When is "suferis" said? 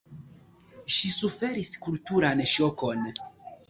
1.19-1.71